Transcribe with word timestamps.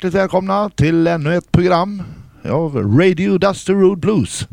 hjärtligt 0.00 0.20
välkomna 0.20 0.70
till 0.70 1.06
ännu 1.06 1.36
ett 1.36 1.52
program 1.52 2.02
av 2.44 2.76
Radio 2.76 3.38
Dusty 3.38 3.72
Road 3.72 3.98
Blues. 3.98 4.48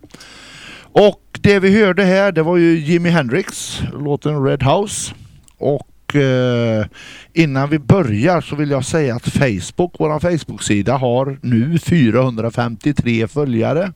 Och 0.82 1.40
det 1.42 1.60
vi 1.60 1.84
hörde 1.84 2.04
här 2.04 2.32
det 2.32 2.44
var 2.44 2.58
ju 2.58 2.80
Jimi 2.80 3.10
Hendrix, 3.10 3.82
låten 3.94 4.44
Red 4.44 4.64
House. 4.64 5.14
Och 5.58 6.16
eh, 6.16 6.86
innan 7.34 7.70
vi 7.70 7.80
börjar 7.80 8.42
så 8.42 8.56
vill 8.56 8.72
jag 8.72 8.86
säga 8.86 9.16
att 9.16 9.28
Facebook, 9.28 9.96
vår 10.00 10.20
Facebook-sida 10.20 10.98
har 10.98 11.40
nu 11.42 11.80
453 11.80 13.28
följare. 13.28 13.94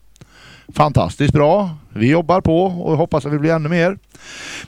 Fantastiskt 0.74 1.34
bra. 1.34 1.70
Vi 1.94 2.10
jobbar 2.12 2.42
på 2.42 2.64
och 2.64 2.98
hoppas 2.98 3.26
att 3.26 3.34
vi 3.34 3.40
blir 3.40 3.54
ännu 3.54 3.70
mer. 3.70 3.98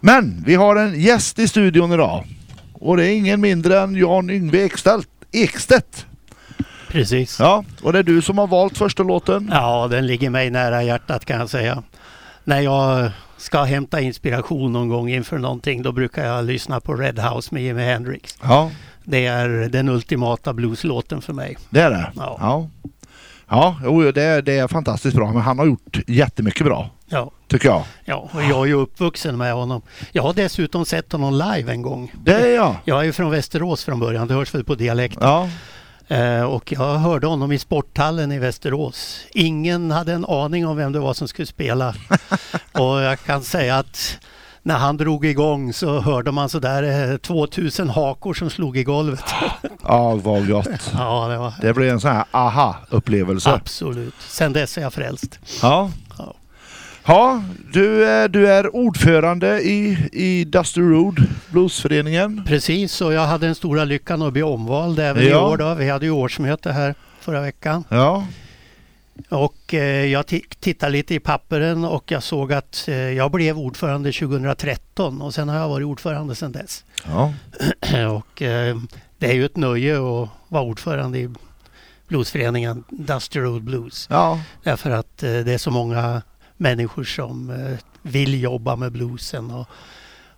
Men 0.01 0.44
vi 0.45 0.56
har 0.56 0.75
en 0.75 1.01
gäst 1.01 1.39
i 1.39 1.47
studion 1.47 1.91
idag. 1.91 2.24
Och 2.74 2.97
det 2.97 3.07
är 3.07 3.15
ingen 3.15 3.41
mindre 3.41 3.80
än 3.80 3.95
Jan 3.95 4.30
Yngve 4.30 4.65
Ekstedt. 4.65 5.07
Ekstedt. 5.31 6.06
Precis. 6.94 7.40
Ja, 7.40 7.63
och 7.84 7.94
det 7.94 8.00
är 8.00 8.04
du 8.04 8.22
som 8.22 8.38
har 8.38 8.48
valt 8.48 8.78
första 8.78 9.04
låten. 9.04 9.50
Ja, 9.51 9.88
den 9.92 10.07
ligger 10.07 10.30
mig 10.30 10.50
nära 10.50 10.84
hjärtat 10.84 11.25
kan 11.25 11.40
jag 11.40 11.50
säga. 11.50 11.84
När 12.44 12.60
jag 12.60 13.10
ska 13.38 13.63
hämta 13.63 14.01
inspiration 14.01 14.74
någon 14.74 14.90
gång 14.90 15.10
inför 15.10 15.38
någonting, 15.38 15.84
då 15.84 15.92
brukar 15.92 16.25
jag 16.25 16.45
lyssna 16.45 16.80
på 16.80 16.94
Red 16.94 17.19
House 17.19 17.50
med 17.54 17.63
Jimi 17.63 17.84
Hendrix. 17.84 18.38
Ja, 18.44 18.72
Det 19.04 19.25
är 19.25 19.48
den 19.50 19.90
ultimata 19.90 20.54
blueslåten 20.54 21.22
för 21.22 21.34
mig. 21.34 21.57
det 21.69 21.81
är 21.81 21.90
det. 21.90 22.12
Ja. 22.16 22.38
Ja, 22.40 22.69
ja 23.50 23.75
jo, 23.84 24.12
det, 24.12 24.24
är, 24.24 24.42
det 24.42 24.57
är 24.57 24.68
fantastiskt 24.68 25.16
bra. 25.16 25.31
Men 25.34 25.42
han 25.42 25.60
har 25.60 25.66
gjort 25.66 26.00
jättemycket 26.07 26.66
bra. 26.66 26.90
Ja, 27.07 27.31
tycker 27.48 27.69
jag. 27.69 27.84
Ja, 28.06 28.30
och 28.34 28.44
jag 28.44 28.62
är 28.62 28.66
ju 28.66 28.74
uppvuxen 28.74 29.38
med 29.38 29.54
honom. 29.54 29.81
Jag 30.12 30.24
har 30.24 30.34
dessutom 30.34 30.86
sett 30.86 31.12
honom 31.12 31.34
live 31.34 31.72
en 31.72 31.81
gång. 31.81 32.12
Det 32.25 32.34
är 32.36 32.56
jag. 32.56 32.75
Jag 32.86 33.00
är 33.00 33.04
ju 33.04 33.12
från 33.13 33.31
Västerås 33.31 33.84
från 33.84 34.00
början, 34.00 34.28
det 34.28 34.34
hörs 34.34 34.54
väl 34.56 34.63
på 34.63 34.75
dialekt. 34.75 35.18
Ja, 35.22 35.50
och 36.50 36.71
jag 36.71 36.95
hörde 36.97 37.27
honom 37.27 37.51
i 37.51 37.59
sporthallen 37.59 38.31
i 38.31 38.39
Västerås. 38.39 39.19
Ingen 39.31 39.91
hade 39.91 40.13
en 40.13 40.25
aning 40.25 40.67
om 40.67 40.77
vem 40.77 40.91
det 40.91 41.00
var 41.00 41.13
som 41.13 41.27
skulle 41.27 41.45
spela. 41.45 41.95
och 42.71 43.01
jag 43.01 43.19
kan 43.19 43.44
säga 43.44 43.77
att 43.77 44.17
när 44.65 44.77
han 44.77 44.97
drog 44.97 45.25
igång 45.25 45.73
så 45.73 46.00
hörde 46.00 46.31
man 46.31 46.50
sådär 46.50 47.11
eh, 47.11 47.17
2000 47.17 47.89
hakor 47.89 48.33
som 48.33 48.50
slog 48.50 48.77
i 48.77 48.83
golvet. 48.83 49.23
ja 49.83 50.15
vad 50.15 50.47
gott. 50.47 50.67
ja, 50.94 51.27
det 51.27 51.38
var 51.38 51.53
Det 51.61 51.73
blir 51.73 51.89
en 51.91 52.00
sån 52.00 52.11
här 52.11 52.25
aha-upplevelse. 52.31 53.49
absolut. 53.53 54.13
Sen 54.19 54.53
dess 54.53 54.77
är 54.77 54.81
jag 54.81 54.94
frälst. 54.94 55.39
Ja. 55.61 55.91
Ja. 56.17 56.33
Ja, 57.05 57.44
du 57.73 58.05
är, 58.05 58.27
du 58.27 58.47
är 58.47 58.75
ordförande 58.75 59.61
i, 59.61 59.97
i 60.11 60.44
Dusty 60.45 60.81
Road 60.81 61.25
Bluesföreningen. 61.51 62.44
Precis, 62.47 63.01
och 63.01 63.13
jag 63.13 63.25
hade 63.27 63.45
den 63.45 63.55
stora 63.55 63.83
lyckan 63.85 64.21
att 64.21 64.33
bli 64.33 64.44
omvald 64.44 65.00
även 65.00 65.23
i 65.23 65.27
Ja. 65.29 65.47
år. 65.50 65.57
Då. 65.57 65.73
Vi 65.73 65.89
hade 65.89 66.05
ju 66.05 66.11
årsmöte 66.11 66.71
här 66.71 66.95
förra 67.19 67.41
veckan. 67.41 67.83
Ja, 67.89 68.27
Och 69.29 69.73
eh, 69.73 70.05
jag 70.05 70.25
ti- 70.25 70.55
tittade 70.59 70.91
lite 70.91 71.15
i 71.15 71.19
papperen 71.19 71.85
och 71.85 72.11
jag 72.11 72.23
såg 72.23 72.53
att 72.53 72.85
eh, 72.88 72.95
jag 72.95 73.31
blev 73.31 73.57
ordförande 73.57 74.11
2013 74.11 75.21
och 75.21 75.33
sen 75.33 75.49
har 75.49 75.57
jag 75.59 75.69
varit 75.69 75.85
ordförande 75.85 76.35
sedan 76.35 76.51
dess. 76.51 76.83
ja. 77.07 77.33
och 78.19 78.41
eh, 78.41 78.77
det 79.17 79.27
är 79.29 79.33
ju 79.33 79.45
ett 79.45 79.57
nöje 79.57 79.95
att 79.95 80.29
vara 80.47 80.63
ordförande 80.63 81.19
i 81.19 81.29
bluesföreningen 82.07 82.83
Dusty 82.89 83.39
Road 83.39 83.61
Blues. 83.63 84.07
ja. 84.09 84.39
Därför 84.63 84.91
att 84.91 85.23
eh, 85.23 85.29
det 85.31 85.53
är 85.53 85.57
så 85.57 85.71
många 85.71 86.21
människor 86.57 87.03
som 87.03 87.50
eh, 87.50 87.77
vill 88.01 88.41
jobba 88.41 88.75
med 88.75 88.91
bluesen 88.91 89.51
och, 89.51 89.67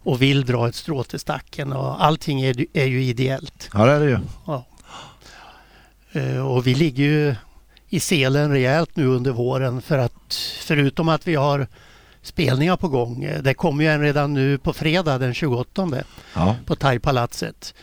och 0.04 0.22
vill 0.22 0.46
dra 0.46 0.68
ett 0.68 0.76
strå 0.76 1.04
till 1.04 1.20
stacken 1.20 1.74
och 1.74 2.04
allting 2.06 2.42
är, 2.42 2.66
är 2.74 2.86
ju 2.86 3.04
ideellt. 3.04 3.70
ja 3.74 3.86
det 3.86 3.92
är 3.92 4.00
det 4.00 4.06
ju. 4.10 4.18
Eh, 6.12 6.48
Och 6.48 6.68
vi 6.68 6.76
ligger 6.76 7.04
ju 7.04 7.36
i 7.90 8.00
selen 8.00 8.52
rejält 8.52 8.96
nu 8.96 9.06
under 9.06 9.32
våren 9.32 9.82
för 9.82 9.98
att 9.98 10.34
förutom 10.62 11.10
att 11.10 11.28
vi 11.28 11.36
har 11.36 11.68
spelningar 12.22 12.78
på 12.78 12.88
gång. 12.88 13.24
eh, 13.24 13.42
Det 13.42 13.54
kommer 13.54 13.84
ju 13.84 13.90
en 13.90 14.02
redan 14.02 14.34
nu 14.34 14.58
på 14.58 14.74
fredag 14.74 15.18
den 15.18 15.34
28 15.34 15.88
Ja. 16.36 16.56
på 16.66 16.76
Thaipalatset. 16.76 17.74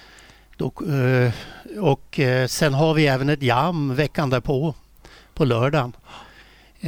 Och 1.80 2.18
eh, 2.20 2.46
sen 2.46 2.74
har 2.74 2.94
vi 2.94 3.06
även 3.06 3.28
ett 3.28 3.42
jam 3.42 3.94
veckan 3.94 4.30
därpå 4.30 4.74
på 5.34 5.44
lördagen 5.44 5.92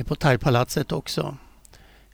på 0.03 0.15
Thaipalatset 0.15 0.93
också. 0.93 1.37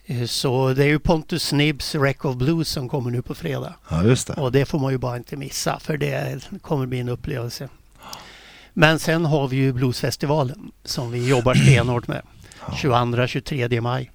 Eh, 0.07 0.25
Så 0.27 0.73
det 0.75 0.85
är 0.85 0.89
ju 0.89 0.99
Pontus 0.99 1.45
Snibbs 1.47 1.95
Wreck 1.95 2.25
of 2.25 2.37
Blues 2.37 2.69
som 2.69 2.89
kommer 2.89 3.11
nu 3.11 3.23
på 3.23 3.35
fredag. 3.35 3.75
ja, 3.91 4.03
just 4.03 4.27
det. 4.27 4.33
Och 4.35 4.53
det 4.53 4.65
får 4.65 4.79
man 4.79 4.93
ju 4.93 4.99
bara 4.99 5.17
inte 5.17 5.37
missa 5.37 5.79
för 5.81 5.97
det 5.97 6.49
kommer 6.63 6.87
bli 6.87 7.01
en 7.01 7.09
upplevelse. 7.09 7.69
Men 8.73 8.99
sen 8.99 9.25
har 9.25 9.49
vi 9.49 9.57
ju 9.57 9.73
Bluesfestivalen 9.73 10.71
som 10.85 11.11
vi 11.11 11.29
jobbar 11.29 11.55
stenhårt 11.65 12.09
med. 12.09 12.23
22-23 12.61 13.81
maj. 13.81 14.11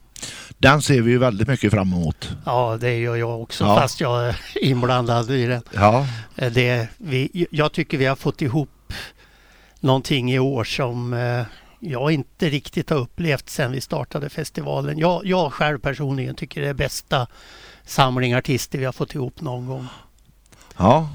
Den 0.58 0.82
ser 0.82 1.02
vi 1.02 1.12
ju 1.12 1.18
väldigt 1.18 1.48
mycket 1.48 1.72
fram 1.72 1.94
emot. 1.94 2.30
Ja, 2.46 2.78
det 2.82 2.98
gör 3.00 3.16
jag 3.16 3.42
också 3.42 3.64
Ja. 3.64 3.76
fast 3.80 4.00
jag 4.02 4.28
är 4.28 4.40
inblandad 4.62 5.32
i 5.32 5.46
det. 5.46 5.62
Ja, 5.74 6.08
Eh, 6.36 6.52
det 6.52 6.88
vi, 6.98 7.48
jag 7.52 7.72
tycker 7.72 7.98
vi 7.98 8.06
har 8.06 8.16
fått 8.16 8.42
ihop 8.42 8.70
någonting 9.80 10.32
i 10.34 10.40
år 10.40 10.64
som 10.64 11.14
eh, 11.14 11.42
jag 11.80 12.12
inte 12.12 12.50
riktigt 12.50 12.90
har 12.90 12.98
upplevt 12.98 13.50
sedan 13.50 13.72
vi 13.72 13.82
startade 13.82 14.30
festivalen. 14.30 14.98
Jag, 14.98 15.26
jag 15.26 15.54
själv 15.54 15.80
personligen 15.80 16.36
tycker 16.36 16.62
det 16.62 16.68
är 16.68 16.74
bästa 16.74 17.28
samling 17.86 18.36
artister 18.36 18.80
vi 18.80 18.86
har 18.86 18.94
fått 18.94 19.16
ihop 19.16 19.42
någon 19.42 19.68
gång. 19.68 19.88
ja. 20.78 21.10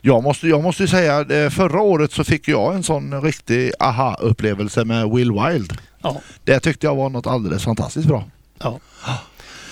Jag 0.00 0.22
måste, 0.22 0.48
jag 0.48 0.62
måste 0.62 0.88
säga, 0.88 1.50
förra 1.50 1.80
året 1.80 2.12
så 2.12 2.24
fick 2.24 2.48
jag 2.48 2.74
en 2.74 2.82
sån 2.82 3.22
riktig 3.22 3.72
aha-upplevelse 3.80 4.84
med 4.84 5.10
Will 5.10 5.32
Wild. 5.32 5.72
Ja. 6.02 6.20
Det 6.44 6.60
tyckte 6.60 6.86
jag 6.86 6.96
var 6.96 7.10
något 7.10 7.26
alldeles 7.26 7.64
fantastiskt 7.64 8.08
bra. 8.08 8.24
Ja. 8.58 8.78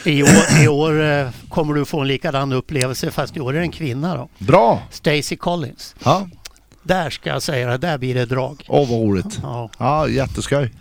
I 0.05 0.23
år, 0.23 0.63
I 0.65 0.69
år 0.69 1.03
eh, 1.03 1.29
kommer 1.49 1.75
du 1.75 1.85
få 1.85 2.01
en 2.01 2.09
likadan 2.09 2.53
upplevelse 2.53 3.11
fast 3.11 3.37
i 3.37 3.41
år 3.41 3.53
är 3.55 3.59
det 3.59 3.65
en 3.65 3.73
kvinna 3.73 4.17
då. 4.17 4.29
Bra! 4.39 4.83
Stacy 4.91 5.37
Collins. 5.37 5.95
Ja, 6.05 6.29
Där 6.83 7.11
ska 7.11 7.31
jag 7.31 7.43
säga 7.43 7.69
det, 7.71 7.79
där 7.79 7.99
blir 7.99 8.15
det 8.15 8.27
drag. 8.27 8.65
åh 8.69 8.89
vad 8.91 9.01
roligt. 9.01 9.39
Ja, 9.43 9.71
Ja, 9.79 10.09
jätteskoj. 10.09 10.73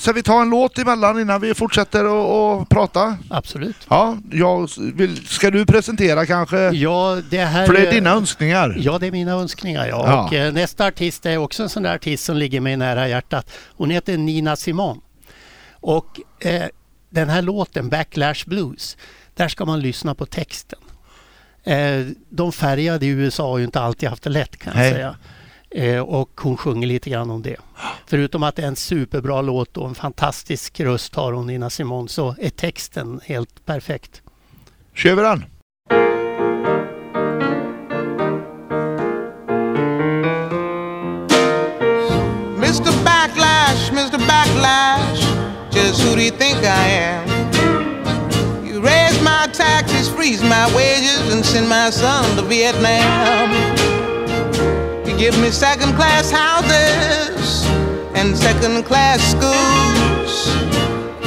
Ska 0.00 0.12
vi 0.12 0.22
ta 0.22 0.42
en 0.42 0.50
låt 0.50 0.78
emellan 0.78 1.20
innan 1.20 1.40
vi 1.40 1.54
fortsätter 1.54 2.04
att 2.04 2.62
att 2.62 2.68
prata? 2.68 3.16
absolut. 3.30 3.76
Ja, 3.88 4.16
jag 4.32 4.68
vill, 4.94 5.26
ska 5.26 5.50
du 5.50 5.66
presentera 5.66 6.26
kanske? 6.26 6.58
Ja, 6.70 7.20
det 7.30 7.44
här 7.44 7.66
För 7.66 7.72
det 7.72 7.86
är 7.88 7.92
dina 7.92 8.10
önskningar. 8.10 8.74
Ja, 8.78 8.98
det 8.98 9.06
är 9.06 9.12
mina 9.12 9.32
önskningar. 9.32 9.86
Ja. 9.86 10.04
Ja. 10.06 10.24
Och, 10.26 10.32
eh, 10.32 10.52
nästa 10.52 10.86
artist 10.86 11.26
är 11.26 11.36
också 11.36 11.62
en 11.62 11.68
sån 11.68 11.82
där 11.82 11.94
artist 11.94 12.24
som 12.24 12.36
ligger 12.36 12.60
mig 12.60 12.76
nära 12.76 13.08
hjärtat. 13.08 13.50
Hon 13.76 13.90
heter 13.90 14.16
Nina 14.16 14.56
Simon. 14.56 15.00
Och 15.80 16.20
eh, 16.40 16.62
den 17.10 17.28
här 17.30 17.42
låten, 17.42 17.88
Backlash 17.88 18.44
Blues, 18.46 18.96
där 19.34 19.48
ska 19.48 19.64
man 19.64 19.80
lyssna 19.80 20.14
på 20.14 20.26
texten. 20.26 20.78
Eh, 21.64 22.06
de 22.28 22.52
färgade 22.52 23.06
i 23.06 23.08
USA 23.08 23.50
har 23.50 23.58
ju 23.58 23.64
inte 23.64 23.80
alltid 23.80 24.08
haft 24.08 24.22
det 24.22 24.30
lätt 24.30 24.56
kan 24.56 24.72
jag 24.72 24.82
Nej. 24.82 24.92
säga. 24.92 25.16
Eh, 25.70 26.00
och 26.00 26.40
hon 26.40 26.56
sjunger 26.56 26.86
lite 26.86 27.10
grann 27.10 27.30
om 27.30 27.42
det. 27.42 27.56
Förutom 28.06 28.42
att 28.42 28.56
det 28.56 28.62
är 28.62 28.66
en 28.66 28.76
superbra 28.76 29.42
låt 29.42 29.76
och 29.76 29.88
en 29.88 29.94
fantastisk 29.94 30.80
röst 30.80 31.14
har 31.14 31.32
hon, 31.32 31.46
Nina 31.46 31.70
Simon, 31.70 32.08
så 32.08 32.34
är 32.38 32.50
texten 32.50 33.20
helt 33.24 33.64
perfekt. 33.66 34.22
Kör 34.94 35.14
vi 35.14 35.22
den? 35.22 35.44
Mr. 42.56 43.04
Backlash, 43.04 43.92
Mr. 43.92 44.18
Backlash, 44.18 45.20
just 45.72 46.02
who 46.04 46.14
do 46.14 46.22
you 46.22 46.30
think 46.30 46.58
I 46.64 46.88
am? 46.90 47.28
You 48.66 48.80
raise 48.80 49.22
my 49.22 49.46
taxes, 49.52 50.08
freeze 50.08 50.42
my 50.42 50.64
and 50.64 50.74
send 51.54 51.68
my 51.68 51.88
son 51.88 52.36
to 52.36 52.42
Vietnam. 52.42 53.48
You 55.06 55.16
give 55.16 55.38
me 55.40 55.50
second 55.52 55.94
class 55.94 56.28
houses 56.28 57.64
and 58.16 58.36
second 58.36 58.82
class 58.84 59.20
schools. 59.34 60.34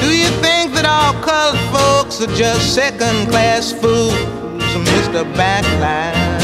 Do 0.01 0.10
you 0.13 0.27
think 0.43 0.74
that 0.75 0.86
all 0.86 1.13
colored 1.24 1.62
folks 1.72 2.19
are 2.22 2.36
just 2.36 2.75
second 2.75 3.29
class 3.29 3.72
fools, 3.72 4.19
Mr. 4.91 5.24
Backlash? 5.39 6.43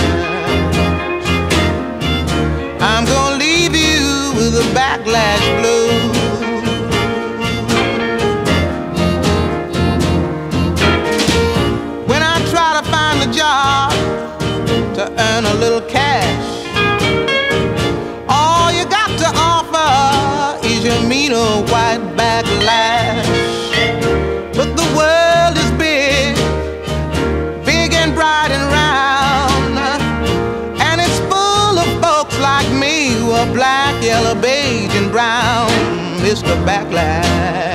I'm 2.80 3.04
gonna 3.04 3.36
leave 3.36 3.76
you 3.76 4.32
with 4.38 4.64
a 4.64 4.68
backlash 4.74 5.46
blues. 5.60 6.13
Job 13.34 13.92
to 14.94 15.04
earn 15.18 15.46
a 15.46 15.54
little 15.56 15.82
cash, 15.82 16.46
all 18.30 18.72
you 18.72 18.86
got 18.86 19.10
to 19.18 19.28
offer 19.36 20.66
is 20.66 20.84
your 20.84 21.02
mean 21.08 21.34
old 21.34 21.70
white 21.72 22.04
backlash. 22.16 23.26
But 24.56 24.70
the 24.78 24.88
world 24.98 25.56
is 25.58 25.72
big, 25.82 26.36
big 27.66 27.94
and 27.94 28.14
bright 28.14 28.52
and 28.52 28.66
round. 28.80 29.80
And 30.80 31.02
it's 31.02 31.20
full 31.32 31.76
of 31.84 31.90
folks 32.06 32.38
like 32.40 32.70
me 32.72 33.14
who 33.18 33.32
are 33.32 33.52
black, 33.52 34.02
yellow, 34.04 34.40
beige, 34.40 34.96
and 34.96 35.12
brown. 35.12 35.70
Mr. 36.22 36.56
Backlash. 36.66 37.73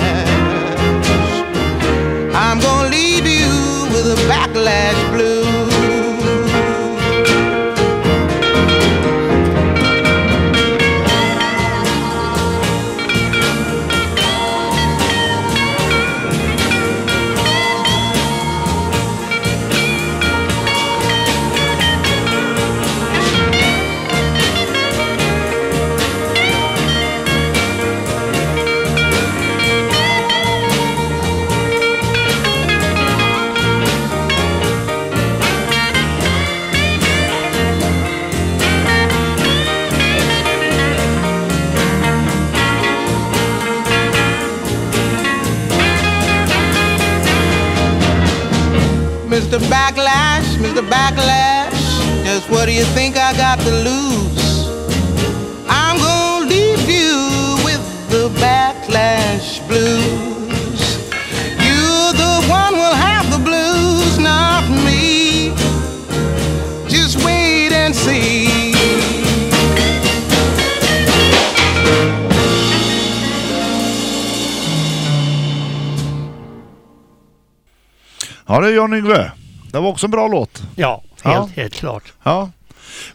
Det 78.68 78.74
Jan 78.74 78.94
Yngve. 78.94 79.32
Det 79.72 79.78
var 79.80 79.88
också 79.88 80.06
en 80.06 80.10
bra 80.10 80.28
låt. 80.28 80.62
Ja, 80.76 81.02
Ja. 81.22 81.30
helt, 81.30 81.56
helt 81.56 81.74
klart. 81.74 82.12
Ja. 82.22 82.50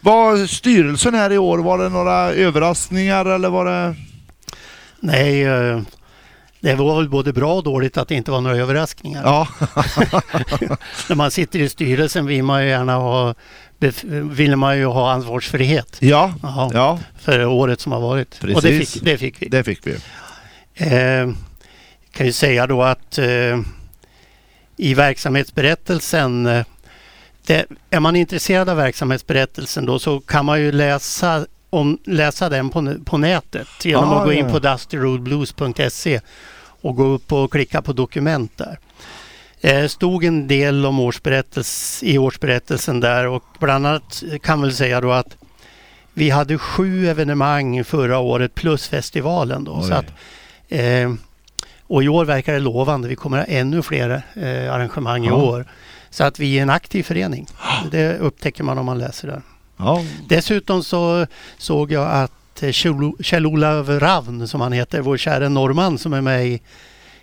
Var 0.01 0.47
styrelsen 0.47 1.13
här 1.13 1.31
i 1.31 1.37
år, 1.37 1.57
var 1.59 1.77
det 1.77 1.89
några 1.89 2.31
överraskningar 2.31 3.25
eller 3.25 3.49
var 3.49 3.65
det... 3.65 3.95
Nej, 4.99 5.43
eh, 5.43 5.81
det 6.59 6.75
var 6.75 6.95
väl 6.95 7.09
både 7.09 7.33
bra 7.33 7.53
och 7.53 7.63
dåligt 7.63 7.97
att 7.97 8.07
det 8.07 8.15
inte 8.15 8.31
var 8.31 8.41
några 8.41 8.57
överraskningar. 8.57 9.21
Ja, 9.25 9.47
När 11.09 11.15
man 11.15 11.31
sitter 11.31 11.59
i 11.59 11.69
styrelsen 11.69 12.25
vill 12.25 12.43
man 12.43 12.63
ju 12.63 12.69
gärna 12.69 12.95
ha, 12.95 13.33
vill 14.11 14.55
man 14.55 14.77
ju 14.77 14.85
ha 14.85 15.11
ansvarsfrihet 15.11 15.97
ja, 15.99 16.33
ja 16.73 16.99
för 17.19 17.45
året 17.45 17.81
som 17.81 17.91
har 17.91 17.99
varit. 17.99 18.39
Och 18.41 18.47
det 18.47 18.53
Precis. 18.53 18.93
fick, 18.93 19.03
det 19.03 19.17
fick 19.17 19.41
vi. 19.41 19.47
det 19.47 19.63
fick 19.63 19.87
vi. 19.87 19.95
Eh, 20.73 21.29
kan 22.13 22.25
ju 22.25 22.31
säga 22.31 22.67
då 22.67 22.83
att 22.83 23.17
eh, 23.17 23.59
i 24.77 24.93
verksamhetsberättelsen 24.93 26.45
eh, 26.45 26.65
det, 27.45 27.65
är 27.89 27.99
man 27.99 28.15
intresserad 28.15 28.69
av 28.69 28.77
verksamhetsberättelsen 28.77 29.85
då 29.85 29.99
så 29.99 30.19
kan 30.19 30.45
man 30.45 30.61
ju 30.61 30.71
läsa, 30.71 31.45
om, 31.69 31.97
läsa 32.03 32.49
den 32.49 32.69
på, 32.69 32.95
på 33.05 33.17
nätet 33.17 33.67
genom 33.83 34.09
Ah, 34.09 34.19
att 34.19 34.25
gå 34.25 34.33
in 34.33 34.51
på 34.51 34.59
dustyroadblues.se 34.59 36.19
och 36.81 36.95
gå 36.95 37.03
upp 37.03 37.31
och 37.31 37.51
klicka 37.51 37.81
på 37.81 37.93
dokument 37.93 38.57
där. 38.57 38.79
Det 39.61 39.89
stod 39.91 40.23
en 40.23 40.47
del 40.47 40.85
om 40.85 40.99
årsberättelse, 40.99 42.05
i 42.05 42.17
årsberättelsen 42.17 42.99
där 42.99 43.27
och 43.27 43.43
bland 43.59 43.87
annat 43.87 44.23
kan 44.41 44.61
väl 44.61 44.73
säga 44.73 45.01
då 45.01 45.11
att 45.11 45.37
vi 46.13 46.29
hade 46.29 46.57
sju 46.57 47.07
evenemang 47.07 47.83
förra 47.83 48.19
året 48.19 48.55
plus 48.55 48.87
festivalen. 48.87 49.63
Då, 49.63 49.79
Oj. 49.81 49.87
så 49.87 49.93
att, 49.93 50.05
eh, 50.69 51.13
och 51.87 52.03
i 52.03 52.07
år 52.07 52.25
verkar 52.25 52.53
det 52.53 52.59
lovande. 52.59 53.07
Vi 53.07 53.15
kommer 53.15 53.37
ha 53.37 53.45
ännu 53.45 53.81
fler 53.81 54.09
eh, 54.35 54.73
arrangemang 54.73 55.25
i 55.25 55.27
Ja. 55.27 55.33
år. 55.35 55.65
Så 56.09 56.23
att 56.23 56.39
vi 56.39 56.57
är 56.57 56.61
en 56.61 56.69
aktiv 56.69 57.03
förening. 57.03 57.47
Det 57.91 58.17
upptäcker 58.17 58.63
man 58.63 58.77
om 58.77 58.85
man 58.85 58.97
läser 58.99 59.27
där. 59.27 59.41
Ja, 59.77 60.03
Dessutom 60.29 60.83
så 60.83 61.25
såg 61.57 61.91
jag 61.91 62.11
att 62.11 62.63
eh, 62.63 62.67
Kjell- 62.69 63.23
Kjell-Olav 63.23 63.99
Ravn, 63.99 64.47
som 64.47 64.61
han 64.61 64.71
heter, 64.71 65.01
vår 65.01 65.17
kära 65.17 65.49
norrman 65.49 65.97
som 65.97 66.13
är 66.13 66.21
med 66.21 66.47
i, 66.47 66.61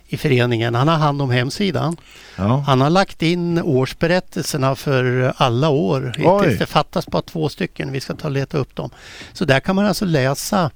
i 0.07 0.17
föreningen, 0.17 0.75
han 0.75 0.87
har 0.87 0.97
hand 0.97 1.21
om 1.21 1.29
hemsidan. 1.31 1.97
ja. 2.35 2.63
Han 2.67 2.81
har 2.81 2.89
lagt 2.89 3.21
in 3.21 3.61
årsberättelserna 3.61 4.75
för 4.75 5.33
alla 5.37 5.69
år. 5.69 6.13
Oj. 6.19 6.55
Det 6.59 6.65
fattas 6.65 7.07
bara 7.07 7.21
två 7.21 7.49
stycken. 7.49 7.91
Vi 7.91 7.99
ska 7.99 8.13
ta 8.15 8.27
och 8.27 8.31
leta 8.33 8.57
upp 8.57 8.75
dem. 8.75 8.89
Så 9.33 9.45
där 9.45 9.59
kan 9.59 9.75
man 9.75 9.85
alltså 9.85 10.05
läsa 10.05 10.71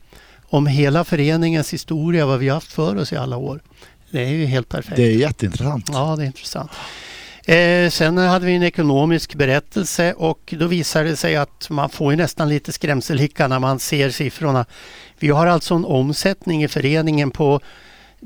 om 0.55 0.67
hela 0.67 1.03
föreningens 1.03 1.73
historia, 1.73 2.25
vad 2.25 2.39
vi 2.39 2.47
har 2.47 2.55
haft 2.55 2.73
för 2.73 2.95
oss 2.95 3.13
i 3.13 3.15
alla 3.15 3.37
år. 3.37 3.59
Det 4.11 4.23
är 4.23 4.29
ju 4.29 4.45
helt 4.45 4.69
perfekt. 4.69 4.95
Det 4.95 5.03
är 5.03 5.15
jätteintressant. 5.15 5.89
Ja, 5.93 6.15
det 6.15 6.23
är 6.23 6.25
intressant. 6.25 6.71
Eh, 7.45 7.89
sen 7.89 8.17
hade 8.17 8.45
vi 8.45 8.55
en 8.55 8.63
ekonomisk 8.63 9.35
berättelse 9.35 10.13
och 10.13 10.53
då 10.57 10.67
visade 10.67 11.09
det 11.09 11.15
sig 11.15 11.35
att 11.35 11.69
man 11.69 11.89
får 11.89 12.13
ju 12.13 12.17
nästan 12.17 12.49
lite 12.49 12.71
skrämselhicka 12.71 13.47
när 13.47 13.59
man 13.59 13.79
ser 13.79 14.09
siffrorna. 14.09 14.65
Vi 15.19 15.29
har 15.29 15.47
alltså 15.47 15.75
en 15.75 15.85
omsättning 15.85 16.63
i 16.63 16.67
föreningen 16.67 17.31
på 17.31 17.59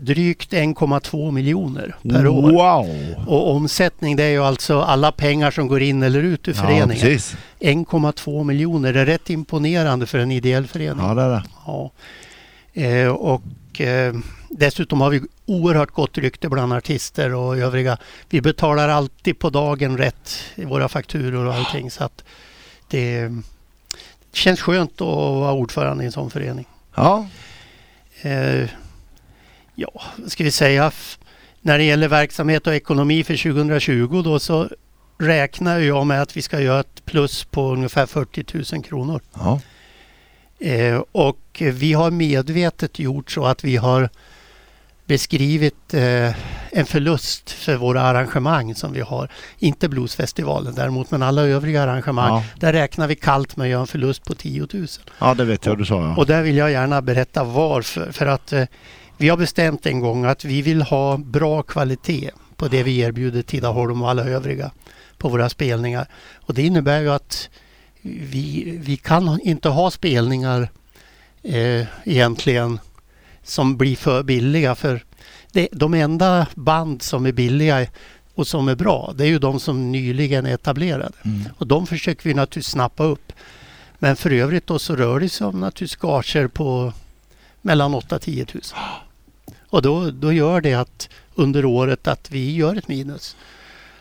drygt 0.01 0.53
1,2 0.53 1.31
miljoner 1.31 1.95
per 2.09 2.27
år. 2.27 2.51
Wow! 2.51 2.87
Och 3.27 3.51
omsättning 3.51 4.15
det 4.15 4.23
är 4.23 4.29
ju 4.29 4.43
alltså 4.43 4.81
alla 4.81 5.11
pengar 5.11 5.51
som 5.51 5.67
går 5.67 5.81
in 5.81 6.03
eller 6.03 6.23
ut 6.23 6.47
ur 6.47 6.53
Ja, 6.53 6.61
föreningen. 6.61 6.89
precis. 6.89 7.37
1,2 7.59 8.43
miljoner, 8.43 8.93
det 8.93 8.99
är 8.99 9.05
rätt 9.05 9.29
imponerande 9.29 10.05
för 10.05 10.19
en 10.19 10.31
ideell 10.31 10.67
förening. 10.67 11.05
Ja, 11.05 11.13
det 11.13 11.21
är 11.21 11.29
det. 11.29 11.43
Ja. 11.65 11.91
Eh, 12.73 13.07
och 13.07 13.81
eh, 13.81 14.13
dessutom 14.49 15.01
har 15.01 15.09
vi 15.09 15.21
oerhört 15.45 15.91
gott 15.91 16.17
rykte 16.17 16.49
bland 16.49 16.73
artister 16.73 17.33
och 17.33 17.57
övriga. 17.57 17.97
Vi 18.29 18.41
betalar 18.41 18.89
alltid 18.89 19.39
på 19.39 19.49
dagen 19.49 19.97
rätt 19.97 20.35
i 20.55 20.65
våra 20.65 20.89
fakturor 20.89 21.45
och 21.45 21.53
allting. 21.53 21.91
Så 21.91 22.03
att 22.03 22.23
det 22.87 23.31
känns 24.33 24.61
skönt 24.61 24.91
att 25.01 25.07
vara 25.07 25.53
ordförande 25.53 26.03
i 26.03 26.05
en 26.05 26.11
sån 26.11 26.29
förening. 26.29 26.65
Ja, 26.95 27.27
Eh, 28.21 28.69
ja, 29.79 30.01
vad 30.17 30.31
ska 30.31 30.43
vi 30.43 30.51
säga? 30.51 30.91
När 31.61 31.77
det 31.77 31.83
gäller 31.83 32.07
verksamhet 32.07 32.67
och 32.67 32.75
ekonomi 32.75 33.23
för 33.23 33.37
2020 33.53 34.21
då 34.21 34.39
så 34.39 34.69
räknar 35.17 35.79
jag 35.79 36.07
med 36.07 36.21
att 36.21 36.37
vi 36.37 36.41
ska 36.41 36.59
göra 36.59 36.79
ett 36.79 37.05
plus 37.05 37.43
på 37.43 37.71
ungefär 37.71 38.05
40 38.05 38.75
000 38.75 38.83
kronor. 38.83 39.21
ja. 39.33 39.59
Eh, 40.61 41.03
och 41.11 41.39
vi 41.59 41.93
har 41.93 42.11
medvetet 42.11 42.99
gjort 42.99 43.31
så 43.31 43.45
att 43.45 43.63
vi 43.63 43.77
har 43.77 44.09
beskrivit 45.05 45.93
eh, 45.93 46.33
en 46.71 46.85
förlust 46.85 47.51
för 47.51 47.75
våra 47.75 48.01
arrangemang 48.01 48.75
som 48.75 48.93
vi 48.93 49.01
har. 49.01 49.29
Inte 49.59 49.89
Bluesfestivalen 49.89 50.75
däremot, 50.75 51.11
men 51.11 51.23
alla 51.23 51.41
övriga 51.41 51.83
arrangemang. 51.83 52.29
Ja. 52.29 52.43
Där 52.59 52.73
räknar 52.73 53.07
vi 53.07 53.15
kallt 53.15 53.57
med 53.57 53.65
att 53.65 53.69
göra 53.69 53.81
en 53.81 53.87
förlust 53.87 54.25
på 54.25 54.33
10 54.33 54.67
000. 54.73 54.87
ja, 55.19 55.33
det 55.33 55.45
vet 55.45 55.65
jag 55.65 55.77
du 55.77 55.85
sa 55.85 56.01
ja. 56.01 56.15
Och 56.15 56.25
där 56.25 56.41
vill 56.41 56.57
jag 56.57 56.71
gärna 56.71 57.01
berätta 57.01 57.43
varför. 57.43 58.11
För 58.11 58.25
att 58.25 58.53
eh, 58.53 58.63
vi 59.19 59.29
har 59.29 59.37
bestämt 59.37 59.85
en 59.85 59.99
gång 59.99 60.25
att 60.25 60.45
vi 60.45 60.61
vill 60.61 60.81
ha 60.81 61.17
bra 61.17 61.63
kvalitet 61.63 62.31
på 62.55 62.67
det 62.67 62.83
vi 62.83 62.99
erbjuder 62.99 63.41
Tidaholm 63.41 64.01
och 64.01 64.09
alla 64.09 64.23
övriga 64.23 64.71
på 65.17 65.29
våra 65.29 65.49
spelningar. 65.49 66.07
Och 66.33 66.53
det 66.53 66.61
innebär 66.61 67.01
ju 67.01 67.11
att 67.11 67.49
vi, 68.01 68.77
vi 68.83 68.97
kan 68.97 69.39
inte 69.41 69.69
ha 69.69 69.91
spelningar 69.91 70.69
eh, 71.43 71.85
egentligen 72.03 72.79
som 73.43 73.77
blir 73.77 73.95
för 73.95 74.23
billiga. 74.23 74.75
För 74.75 75.03
det, 75.51 75.67
de 75.71 75.93
enda 75.93 76.47
band 76.55 77.01
som 77.01 77.25
är 77.25 77.31
billiga 77.31 77.87
och 78.35 78.47
som 78.47 78.67
är 78.67 78.75
bra, 78.75 79.13
det 79.15 79.23
är 79.23 79.27
ju 79.27 79.39
de 79.39 79.59
som 79.59 79.91
nyligen 79.91 80.45
är 80.45 80.53
etablerade. 80.53 81.17
Mm. 81.25 81.43
Och 81.57 81.67
de 81.67 81.87
försöker 81.87 82.29
vi 82.29 82.33
naturligtvis 82.33 82.67
snappa 82.67 83.03
upp. 83.03 83.33
Men 83.99 84.15
för 84.15 84.31
övrigt 84.31 84.67
då 84.67 84.79
så 84.79 84.95
rör 84.95 85.19
det 85.19 85.29
sig 85.29 85.47
om 85.47 85.59
naturligtvis 85.59 85.95
gager 85.95 86.47
på 86.47 86.93
mellan 87.61 87.95
8 87.95 88.19
10 88.19 88.45
000. 88.53 88.61
Och 89.69 89.81
då, 89.81 90.11
då 90.11 90.33
gör 90.33 90.61
det 90.61 90.73
att 90.73 91.09
under 91.35 91.65
året 91.65 92.07
att 92.07 92.31
vi 92.31 92.55
gör 92.55 92.75
ett 92.75 92.87
minus. 92.87 93.35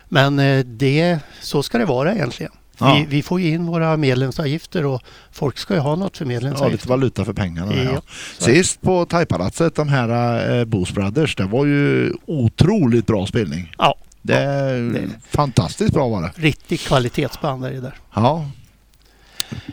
Men 0.09 0.39
eh, 0.39 0.65
det, 0.65 1.19
så 1.41 1.63
ska 1.63 1.77
det 1.77 1.85
vara 1.85 2.13
egentligen. 2.15 2.51
Ja. 2.77 2.93
Vi, 2.95 3.05
vi 3.15 3.23
får 3.23 3.39
ju 3.41 3.49
in 3.49 3.65
våra 3.65 3.97
medlemsavgifter 3.97 4.85
och 4.85 5.01
folk 5.31 5.57
ska 5.57 5.73
ju 5.73 5.79
ha 5.79 5.95
något 5.95 6.17
för 6.17 6.25
Ja, 6.25 6.29
lite 6.29 6.43
medlemsavgifter. 6.45 6.89
valuta 6.89 7.25
för 7.25 7.33
pengarna. 7.33 7.73
Ja. 7.75 7.91
Ja, 7.93 8.01
Sist 8.37 8.81
på 8.81 9.05
Thaipalatset, 9.05 9.75
de 9.75 9.89
här 9.89 10.49
eh, 10.59 10.65
Boost 10.65 10.93
Brothers, 10.93 11.35
det 11.35 11.43
var 11.45 11.65
ju 11.65 12.13
otroligt 12.25 13.07
bra 13.07 13.25
spelning. 13.25 13.73
Ja. 13.77 13.95
Det 14.21 14.35
är 14.35 14.73
det- 14.81 15.09
fantastiskt 15.29 15.93
bra 15.93 16.07
var 16.07 16.21
det. 16.21 16.31
Riktigt 16.35 16.81
kvalitetsband 16.81 17.65
är 17.65 17.71
det 17.71 17.81
där. 17.81 17.95
Ja. 18.13 18.49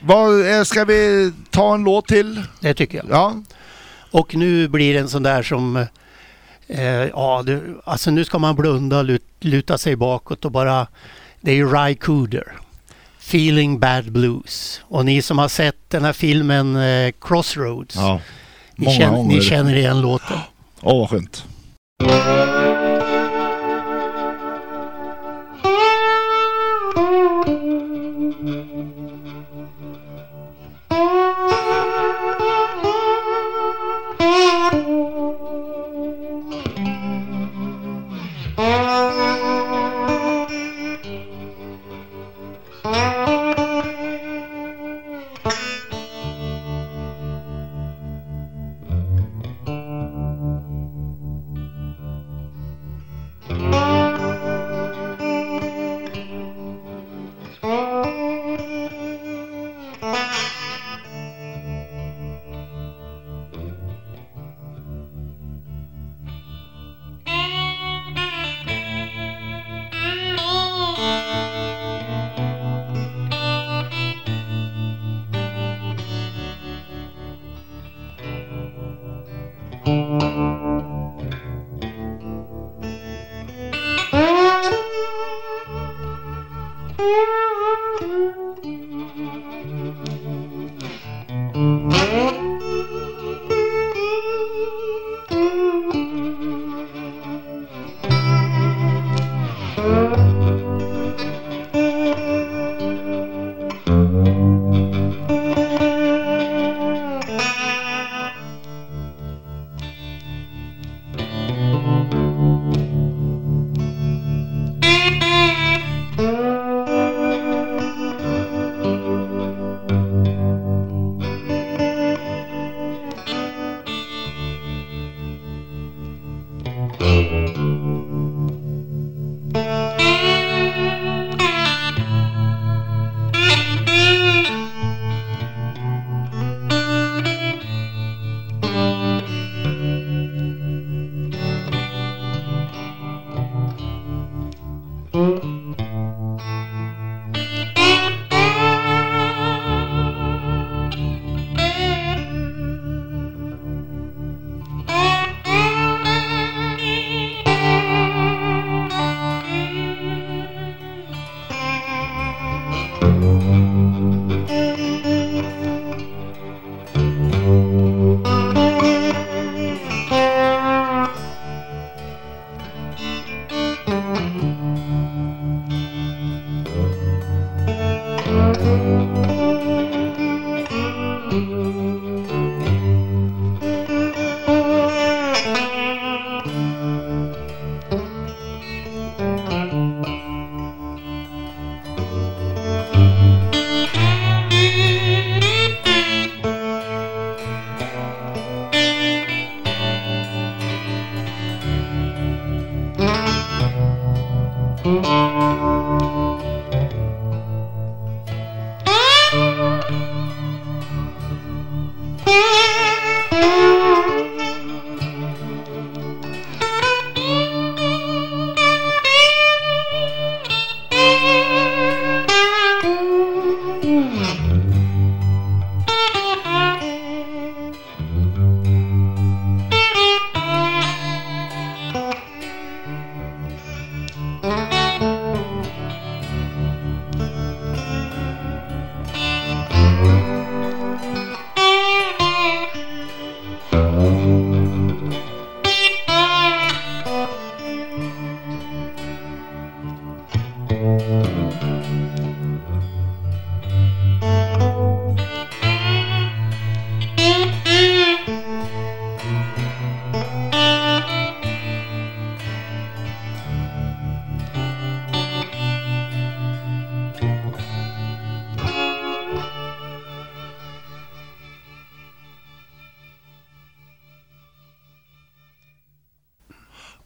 Vad, 0.03 0.55
eh, 0.57 0.62
ska 0.62 0.85
vi 0.85 1.33
ta 1.50 1.75
en 1.75 1.85
låt 1.85 2.07
till? 2.09 2.43
Det 2.61 2.75
tycker 2.75 2.99
jag. 2.99 3.07
Ja, 3.11 3.43
Och 4.11 4.35
nu 4.35 4.69
blir 4.69 4.95
det 4.95 5.01
en 5.01 5.09
sån 5.09 5.23
där 5.23 5.43
som... 5.43 5.87
Eh, 6.69 6.85
ja, 6.85 7.43
det, 7.47 7.61
alltså 7.85 8.11
nu 8.11 8.25
ska 8.25 8.39
man 8.39 8.57
blunda 8.57 8.99
och 8.99 9.05
lut, 9.05 9.25
luta 9.41 9.79
sig 9.79 9.97
bakåt 9.97 10.45
och 10.45 10.53
bara... 10.53 10.87
Det 11.41 11.51
är 11.51 11.55
ju 11.55 11.75
Ry 11.75 11.95
Cooder. 11.95 12.53
Feeling 13.21 13.79
Bad 13.79 14.13
Blues. 14.13 14.81
Och 14.89 15.05
ni 15.05 15.23
som 15.23 15.39
har 15.39 15.49
sett 15.49 15.91
den 15.91 16.05
här 16.05 16.13
filmen 16.13 16.77
eh, 16.77 17.13
Crossroads. 17.21 17.97
ja. 17.97 18.21
ni, 18.77 18.97
känner, 18.97 19.23
ni 19.23 19.41
känner 19.41 19.77
igen 19.77 20.01
låten. 20.01 20.39
Åh, 20.83 20.99
vad 20.99 21.11
skönt. 21.11 21.45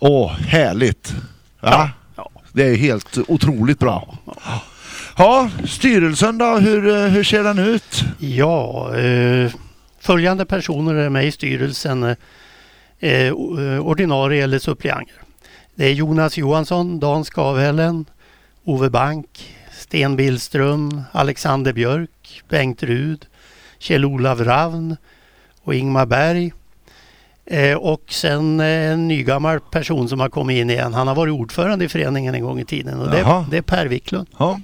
Åh, 0.01 0.33
härligt. 0.33 1.15
Ja, 1.61 1.91
Ja. 2.17 2.31
Det 2.53 2.63
är 2.63 2.77
helt 2.77 3.19
otroligt 3.29 3.79
bra. 3.79 4.19
Ja, 5.17 5.51
styrelsen 5.67 6.39
då, 6.39 6.57
hur, 6.59 6.89
eh, 6.97 7.03
hur 7.11 7.25
ser 7.25 7.45
den 7.45 7.59
ut? 7.59 8.05
Ja, 8.19 8.95
eh, 8.97 9.53
följande 10.01 10.45
personer 10.47 10.95
är 10.95 11.09
med 11.11 11.27
i 11.27 11.33
styrelsen. 11.33 12.03
Eh, 13.01 13.33
o- 13.33 13.61
eh, 13.61 13.81
ordinarie 13.87 14.45
eller 14.45 14.59
suppleanter. 14.59 15.15
Det 15.75 15.85
är 15.87 15.93
Jonas 15.93 16.37
Johansson, 16.37 17.01
Dan 17.01 17.25
Skavhällen, 17.25 18.05
Ove 18.65 18.91
Bank, 18.91 19.57
Sten 19.73 20.17
Billström, 20.17 21.03
Alexander 21.13 21.73
Björk, 21.73 22.43
Bengt 22.49 22.83
Rud, 22.83 23.27
Kjell-Olav 23.79 24.45
Ravn 24.45 24.97
och 25.63 25.75
Ingmar 25.75 26.07
Berg. 26.07 26.53
Eh, 27.51 27.77
och 27.77 28.03
sen 28.09 28.61
eh, 28.61 28.67
en 28.67 29.09
nygammal 29.09 29.61
person 29.61 30.09
som 30.09 30.21
har 30.21 30.29
kommit 30.29 30.57
in 30.57 30.71
igen. 30.71 30.95
Han 30.95 31.09
har 31.09 31.15
varit 31.15 31.33
ordförande 31.33 31.85
i 31.85 31.89
föreningen 31.89 32.35
en 32.35 32.43
gång 32.43 32.61
i 32.61 32.65
tiden 32.65 33.01
och 33.01 33.11
det, 33.11 33.45
det 33.51 33.57
är 33.57 33.63
Per 33.63 33.87
Wiklund. 33.87 34.29
Ja, 34.39 34.61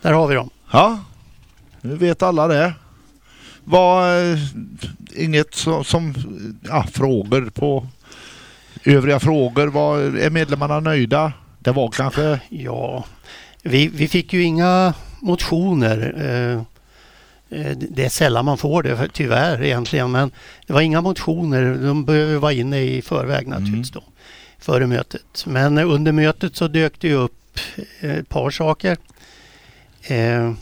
Där 0.00 0.12
har 0.12 0.26
vi 0.26 0.34
dem. 0.34 0.50
ja. 0.72 0.98
nu 1.80 1.96
vet 1.96 2.22
alla 2.22 2.48
det. 2.48 2.72
Var 3.64 4.22
eh, 4.32 4.38
inget 5.16 5.54
som, 5.54 5.84
som 5.84 6.14
ja, 6.62 6.86
frågor 6.92 7.50
på 7.54 7.86
övriga 8.84 9.20
frågor. 9.20 9.66
Var, 9.66 9.98
är 9.98 10.30
medlemmarna 10.30 10.80
nöjda? 10.80 11.32
Det 11.58 11.72
var 11.72 11.88
kanske... 11.88 12.40
Ja, 12.48 13.04
vi, 13.62 13.88
vi 13.88 14.08
fick 14.08 14.32
ju 14.32 14.42
inga 14.42 14.94
motioner. 15.20 16.64
Eh, 17.52 17.76
det 17.76 18.04
är 18.04 18.08
sällan 18.08 18.44
man 18.44 18.58
får 18.58 18.82
det 18.82 19.08
tyvärr 19.12 19.62
egentligen. 19.62 20.10
Men 20.10 20.30
det 20.66 20.72
var 20.72 20.80
inga 20.80 21.00
motioner. 21.00 21.74
De 21.74 22.04
behöver 22.04 22.36
vara 22.36 22.52
inne 22.52 22.80
i 22.80 23.02
förväg 23.02 23.46
naturligtvis 23.48 23.90
då. 23.90 24.02
Före 24.58 24.86
mötet. 24.86 25.44
Men 25.46 25.78
eh, 25.78 25.90
under 25.90 26.12
mötet 26.12 26.56
så 26.56 26.68
dök 26.68 27.00
det 27.00 27.08
ju 27.08 27.14
upp 27.14 27.58
eh, 28.00 28.10
ett 28.10 28.28
par 28.28 28.50
saker. 28.50 28.96
Eh, 30.02 30.52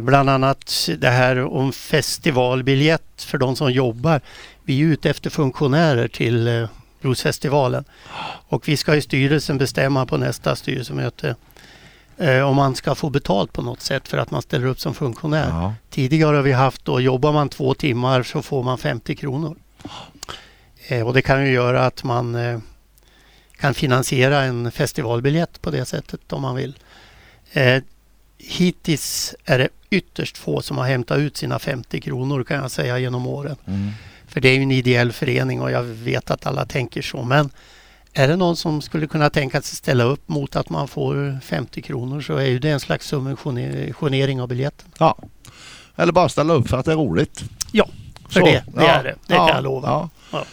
Bland 0.00 0.30
annat 0.30 0.88
det 0.98 1.08
här 1.08 1.44
om 1.44 1.72
festivalbiljett 1.72 3.22
för 3.22 3.38
de 3.38 3.56
som 3.56 3.72
jobbar. 3.72 4.20
Vi 4.64 4.80
är 4.80 4.84
ute 4.84 5.10
efter 5.10 5.30
funktionärer 5.30 6.08
till 6.08 6.68
Bluesfestivalen. 7.00 7.84
Och 8.48 8.68
vi 8.68 8.76
ska 8.76 8.96
i 8.96 9.02
styrelsen 9.02 9.58
bestämma 9.58 10.06
på 10.06 10.16
nästa 10.16 10.56
styrelsemöte 10.56 11.36
om 12.20 12.56
man 12.56 12.74
ska 12.74 12.94
få 12.94 13.10
betalt 13.10 13.52
på 13.52 13.62
något 13.62 13.80
sätt 13.80 14.08
för 14.08 14.18
att 14.18 14.30
man 14.30 14.42
ställer 14.42 14.66
upp 14.66 14.80
som 14.80 14.94
funktionär. 14.94 15.48
Ja. 15.48 15.74
Tidigare 15.90 16.36
har 16.36 16.42
vi 16.42 16.52
haft 16.52 16.84
då, 16.84 17.00
jobbar 17.00 17.32
man 17.32 17.48
två 17.48 17.74
timmar 17.74 18.22
så 18.22 18.42
får 18.42 18.62
man 18.62 18.78
50 18.78 19.16
kronor. 19.16 19.56
Eh, 20.88 21.06
och 21.06 21.14
det 21.14 21.22
kan 21.22 21.46
ju 21.46 21.52
göra 21.52 21.86
att 21.86 22.04
man 22.04 22.34
eh, 22.34 22.58
kan 23.56 23.74
finansiera 23.74 24.42
en 24.42 24.70
festivalbiljett 24.72 25.62
på 25.62 25.70
det 25.70 25.84
sättet 25.84 26.32
om 26.32 26.42
man 26.42 26.56
vill. 26.56 26.78
Eh, 27.52 27.82
hittills 28.38 29.34
är 29.44 29.58
det 29.58 29.68
ytterst 29.90 30.38
få 30.38 30.62
som 30.62 30.78
har 30.78 30.84
hämtat 30.84 31.18
ut 31.18 31.36
sina 31.36 31.58
50 31.58 32.00
kronor 32.00 32.44
kan 32.44 32.56
jag 32.56 32.70
säga 32.70 32.98
genom 32.98 33.26
åren. 33.26 33.56
Mm. 33.66 33.90
För 34.26 34.40
det 34.40 34.48
är 34.48 34.54
ju 34.54 34.62
en 34.62 34.72
ideell 34.72 35.12
förening 35.12 35.60
och 35.60 35.70
jag 35.70 35.82
vet 35.82 36.30
att 36.30 36.46
alla 36.46 36.66
tänker 36.66 37.02
så. 37.02 37.22
Men 37.22 37.50
är 38.12 38.28
det 38.28 38.36
någon 38.36 38.56
som 38.56 38.82
skulle 38.82 39.06
kunna 39.06 39.30
tänka 39.30 39.62
sig 39.62 39.76
ställa 39.76 40.04
upp 40.04 40.28
mot 40.28 40.56
att 40.56 40.70
man 40.70 40.88
får 40.88 41.38
50 41.40 41.82
kronor 41.82 42.20
så 42.20 42.36
är 42.36 42.44
ju 42.46 42.58
det 42.58 42.70
en 42.70 42.80
slags 42.80 43.06
subventionering 43.06 44.40
av 44.40 44.48
biljetten. 44.48 44.88
ja. 44.98 45.16
Eller 45.96 46.12
bara 46.12 46.28
ställa 46.28 46.54
upp 46.54 46.68
för 46.68 46.76
att 46.76 46.84
det 46.84 46.92
är 46.92 46.96
roligt. 46.96 47.44
Ja, 47.72 47.88
för 48.28 48.40
Så, 48.40 48.46
det, 48.46 48.52
det 48.66 48.84
ja, 48.84 48.88
är 48.88 49.04
det. 49.04 49.14
Det 49.26 49.34
ja, 49.34 49.46
kan 49.46 49.54
jag 49.56 49.64
lova. 49.64 49.88
Ja. 49.88 50.08
Ja. 50.32 50.44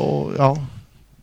Och, 0.00 0.32
ja. 0.38 0.66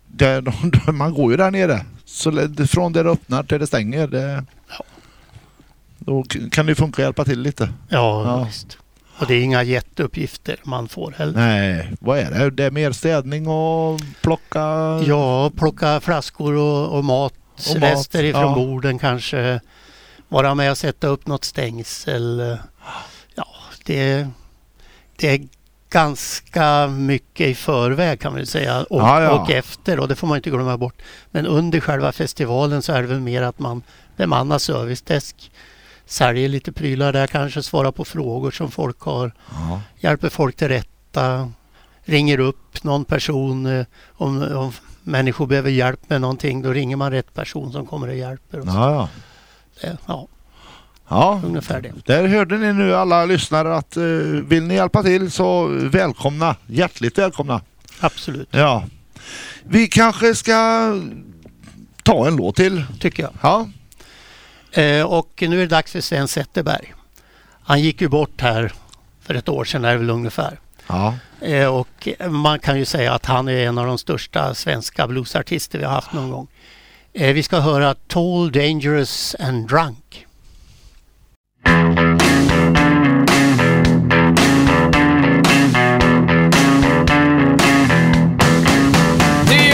Det, 0.07 0.43
man 0.91 1.13
går 1.13 1.31
ju 1.31 1.37
där 1.37 1.51
nere. 1.51 1.85
Så 2.05 2.31
från 2.67 2.93
det 2.93 3.03
det 3.03 3.09
öppnar 3.09 3.43
till 3.43 3.59
det 3.59 3.67
stänger. 3.67 4.07
Det, 4.07 4.43
Då 5.99 6.23
k- 6.23 6.39
kan 6.51 6.65
det 6.65 6.75
funka 6.75 7.01
att 7.01 7.05
hjälpa 7.05 7.25
till 7.25 7.41
lite. 7.41 7.69
Ja, 7.89 8.23
Ja. 8.25 8.43
visst. 8.43 8.77
Och 9.19 9.27
det 9.27 9.33
är 9.33 9.41
inga 9.41 9.63
jätteuppgifter 9.63 10.59
man 10.63 10.87
får 10.87 11.11
heller. 11.17 11.33
Nej, 11.33 11.93
vad 11.99 12.19
är 12.19 12.31
det? 12.31 12.49
Det 12.49 12.63
är 12.63 12.71
mer 12.71 12.91
städning 12.91 13.47
och 13.47 13.99
plocka... 14.21 14.59
Ja, 15.07 15.49
plocka 15.49 15.99
flaskor 15.99 16.53
och, 16.55 16.97
och 16.97 17.05
mat, 17.05 17.33
Och 17.75 17.81
mat, 17.81 18.15
ifrån 18.15 18.41
ja. 18.41 18.55
borden 18.55 18.99
kanske. 18.99 19.59
Vara 20.27 20.55
med 20.55 20.71
och 20.71 20.77
sätta 20.77 21.07
upp 21.07 21.27
något 21.27 21.43
stängsel. 21.43 22.57
Ja, 23.35 23.47
det, 23.85 24.27
det 25.15 25.29
är 25.29 25.47
ganska 25.89 26.87
mycket 26.87 27.47
i 27.47 27.55
förväg 27.55 28.19
kan 28.19 28.33
man 28.33 28.45
säga 28.45 28.83
och, 28.89 29.01
Ja, 29.01 29.21
ja. 29.21 29.31
och 29.31 29.51
efter 29.51 29.99
och 29.99 30.07
det 30.07 30.15
får 30.15 30.27
man 30.27 30.37
inte 30.37 30.49
glömma 30.49 30.77
bort. 30.77 31.01
Men 31.31 31.45
under 31.45 31.79
själva 31.79 32.11
festivalen 32.11 32.81
så 32.81 32.93
är 32.93 33.01
det 33.01 33.07
väl 33.07 33.19
mer 33.19 33.41
att 33.41 33.59
man 33.59 33.83
bemannar 34.17 34.57
servicedesk, 34.57 35.51
säljer 36.07 36.49
lite 36.49 36.71
prylar 36.71 37.13
där 37.13 37.27
kanske, 37.27 37.63
svarar 37.63 37.91
på 37.91 38.05
frågor 38.05 38.51
som 38.51 38.71
folk 38.71 38.99
har, 38.99 39.31
Ja. 39.51 39.81
hjälper 39.99 40.29
folk 40.29 40.55
till 40.55 40.67
rätta, 40.67 41.51
ringer 42.03 42.39
upp 42.39 42.83
någon 42.83 43.05
person 43.05 43.65
eh, 43.65 43.85
om, 44.13 44.41
om 44.41 44.71
människor 45.03 45.47
behöver 45.47 45.69
hjälp 45.69 46.09
med 46.09 46.21
någonting. 46.21 46.61
Då 46.61 46.71
ringer 46.73 46.95
man 46.95 47.11
rätt 47.11 47.33
person 47.33 47.71
som 47.71 47.85
kommer 47.85 48.07
och 48.07 48.15
hjälper. 48.15 48.59
Och. 48.59 48.67
Ja, 48.67 49.09
ja. 49.81 49.97
Ja, 50.07 50.27
ja. 51.09 51.41
ungefär 51.45 51.81
det. 51.81 51.93
Där 52.05 52.27
hörde 52.27 52.57
ni 52.57 52.73
nu 52.73 52.95
alla 52.95 53.25
lyssnare 53.25 53.75
att 53.75 53.97
eh, 53.97 54.03
vill 54.47 54.63
ni 54.63 54.75
hjälpa 54.75 55.03
till 55.03 55.31
så 55.31 55.65
välkomna. 55.67 56.55
Hjärtligt 56.67 57.17
välkomna. 57.17 57.61
Absolut, 57.99 58.47
Ja. 58.51 58.83
Vi 59.63 59.87
kanske 59.87 60.35
ska 60.35 60.55
ta 62.03 62.27
en 62.27 62.35
låt 62.35 62.55
till. 62.55 62.83
tycker 62.99 63.23
jag. 63.23 63.31
Ja. 63.41 63.67
Eh, 64.71 65.03
och 65.03 65.43
nu 65.47 65.55
är 65.55 65.61
det 65.61 65.67
dags 65.67 65.91
för 65.91 66.01
Sven 66.01 66.27
Zetterberg. 66.27 66.93
Han 67.63 67.81
gick 67.81 68.01
ju 68.01 68.07
bort 68.07 68.41
här 68.41 68.73
för 69.21 69.33
ett 69.33 69.49
år 69.49 69.65
sedan 69.65 69.85
är 69.85 69.91
det 69.91 69.97
väl 69.97 70.09
ungefär. 70.09 70.59
Ja. 70.87 71.13
Eh, 71.41 71.67
och 71.67 72.07
man 72.29 72.59
kan 72.59 72.77
ju 72.79 72.85
säga 72.85 73.13
att 73.13 73.25
han 73.25 73.47
är 73.47 73.67
en 73.67 73.77
av 73.77 73.87
de 73.87 73.97
största 73.97 74.53
svenska 74.53 75.07
bluesartister 75.07 75.79
vi 75.79 75.85
har 75.85 75.91
haft 75.91 76.13
någon 76.13 76.31
gång. 76.31 76.47
Eh, 77.13 77.33
vi 77.33 77.43
ska 77.43 77.59
höra 77.59 77.93
Tall, 77.93 78.51
Dangerous 78.51 79.35
and 79.39 79.67
Drunk. 79.67 80.25
The 81.63 81.71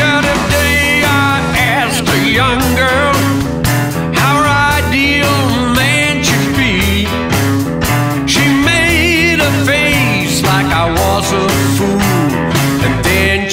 other 0.02 0.38
day 0.50 1.04
I 1.04 1.58
asked 1.58 2.10
a 2.10 2.18
young 2.18 2.62
girl 2.76 3.13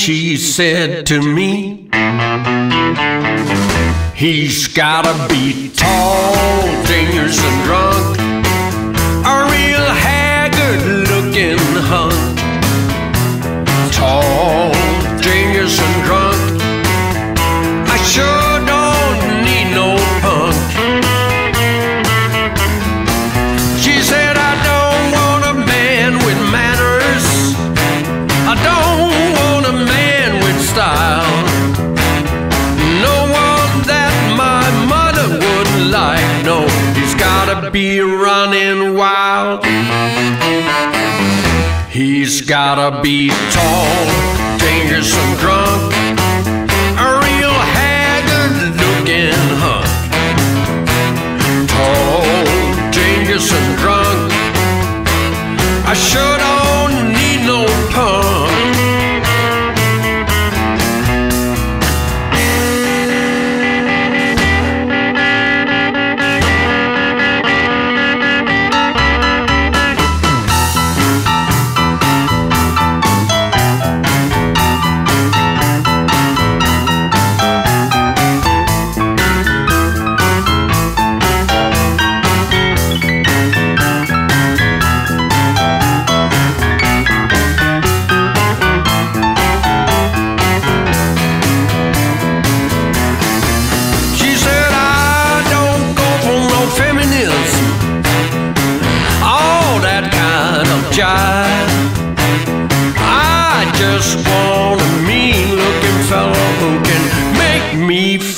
she 0.01 0.35
said 0.35 1.05
to 1.05 1.21
me, 1.21 1.87
He's 4.15 4.67
gotta 4.67 5.13
be 5.29 5.71
tall, 5.77 6.65
dangerous, 6.87 7.39
and 7.39 7.65
drunk, 7.65 8.19
a 9.27 9.37
real 9.53 9.87
haggard 10.01 10.81
looking 11.11 11.59
hunk. 11.85 12.39
Tall, 13.93 14.73
He's 42.01 42.41
gotta 42.41 43.03
be 43.03 43.29
tall, 43.29 44.59
dangerous 44.59 45.15
and 45.15 45.39
drunk, 45.39 46.10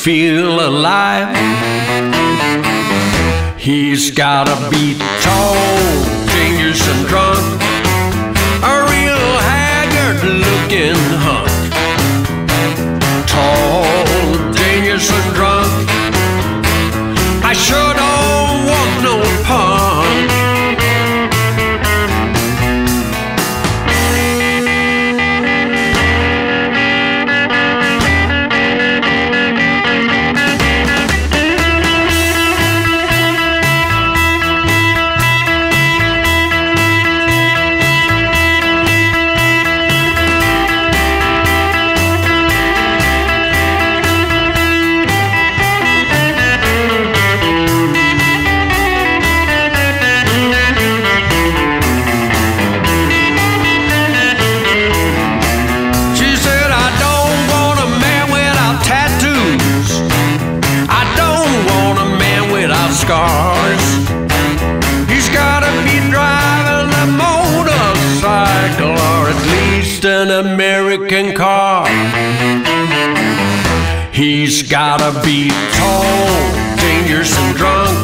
feel 0.03 0.59
alive. 0.67 1.37
He's 3.57 4.11
gotta 4.11 4.57
be 4.69 4.99
tall, 5.23 5.55
dangerous, 6.27 6.83
and 6.89 7.07
drunk, 7.07 7.63
a 8.65 8.75
real 8.91 9.25
haggard 9.47 10.25
looking 10.25 10.99
hunk 11.23 11.53
tall, 13.29 14.53
dangerous 14.53 15.09
and 15.09 15.35
drunk. 15.37 15.71
I 17.45 17.53
sure 17.53 17.95
don't 17.95 18.72
American 70.95 71.35
car. 71.35 71.87
He's 74.13 74.63
gotta 74.63 75.19
be 75.25 75.49
tall, 75.49 76.77
dangerous, 76.77 77.35
and 77.39 77.57
drunk. 77.57 78.02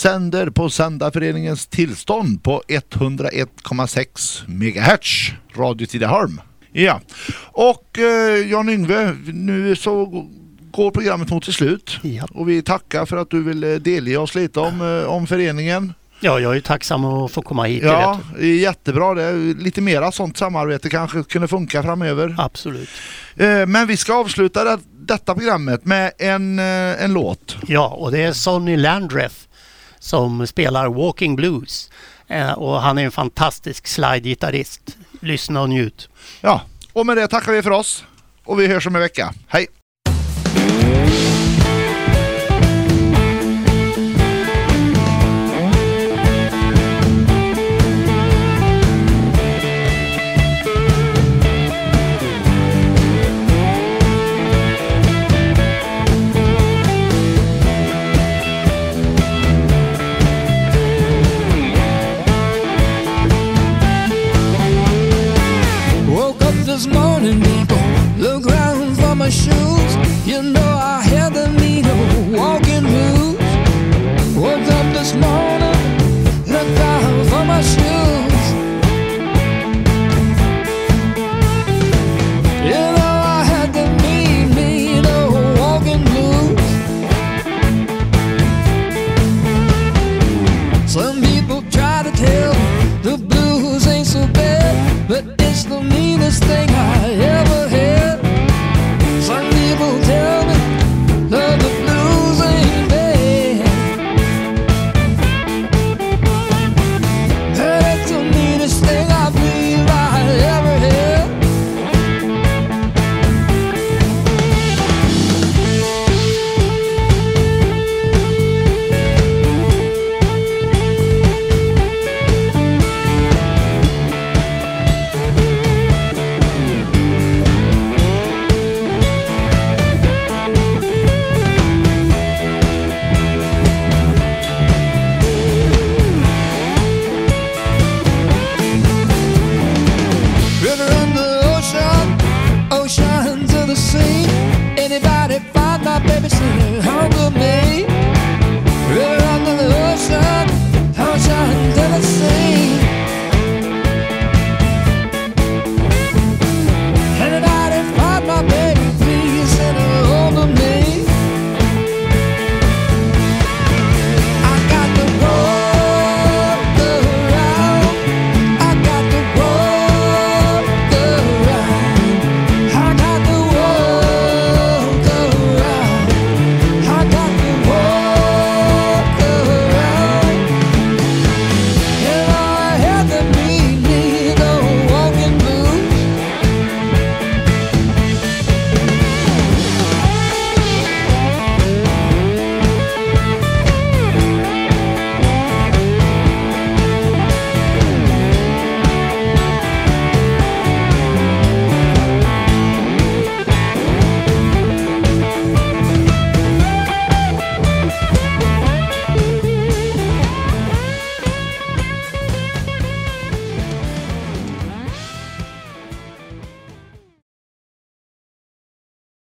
Sänder 0.00 0.50
på 0.50 0.70
Sändarföreningens 0.70 1.66
tillstånd 1.66 2.42
på 2.42 2.62
101,6 2.68 4.42
MHz. 4.48 5.30
Radio 5.56 5.86
Tidaholm. 5.86 6.40
Ja, 6.72 7.00
och 7.52 7.98
eh, 7.98 8.50
Jan 8.50 8.68
Yngve, 8.68 9.16
nu 9.32 9.76
så 9.76 10.26
går 10.70 10.90
programmet 10.90 11.30
mot 11.30 11.44
sitt 11.44 11.54
slut. 11.54 11.98
Ja. 12.02 12.26
Och 12.34 12.48
vi 12.48 12.62
tackar 12.62 13.06
för 13.06 13.16
att 13.16 13.30
du 13.30 13.42
ville 13.42 13.78
delge 13.78 14.16
oss 14.16 14.34
lite 14.34 14.60
om, 14.60 14.80
eh, 15.02 15.10
om 15.10 15.26
föreningen. 15.26 15.92
ja, 16.20 16.40
jag 16.40 16.56
är 16.56 16.60
tacksam 16.60 17.04
att 17.04 17.30
få 17.30 17.42
komma 17.42 17.64
hit. 17.64 17.82
Ja, 17.84 18.20
vet 18.32 18.40
det 18.40 18.46
är 18.46 18.54
jättebra 18.58 19.14
det. 19.14 19.32
Lite 19.54 19.80
mera 19.80 20.12
sånt 20.12 20.36
samarbete 20.36 20.88
kanske 20.88 21.22
kunde 21.22 21.48
funka 21.48 21.82
framöver. 21.82 22.34
Absolut. 22.38 22.88
Eh, 23.36 23.66
Men 23.66 23.86
vi 23.86 23.96
ska 23.96 24.14
avsluta 24.14 24.64
det, 24.64 24.78
detta 25.00 25.34
programmet 25.34 25.84
med 25.84 26.12
en, 26.18 26.58
eh, 26.58 27.04
en 27.04 27.12
låt. 27.12 27.56
Ja, 27.66 27.88
och 27.88 28.12
det 28.12 28.22
är 28.22 28.32
Sonny 28.32 28.76
Landreth 28.76 29.34
som 30.00 30.46
spelar 30.46 30.88
Walking 30.88 31.36
Blues. 31.36 31.90
Eh, 32.26 32.52
och 32.52 32.80
han 32.80 32.98
är 32.98 33.04
en 33.04 33.10
fantastisk 33.10 33.86
slide-gitarrist. 33.86 34.96
Lyssna 35.20 35.60
och 35.62 35.68
njut. 35.68 36.08
Ja, 36.40 36.62
och 36.92 37.06
med 37.06 37.16
det 37.16 37.28
tackar 37.28 37.52
vi 37.52 37.62
för 37.62 37.70
oss. 37.70 38.04
Och 38.44 38.60
vi 38.60 38.66
hörs 38.66 38.86
om 38.86 38.94
en 38.94 39.00
vecka. 39.00 39.34
Hej! 39.46 39.66